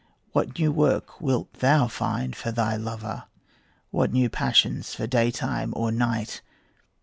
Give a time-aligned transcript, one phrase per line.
[0.31, 3.25] What new work wilt thou find for thy lover,
[3.91, 6.41] What new passions for daytime or night?